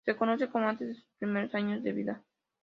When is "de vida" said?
1.83-2.23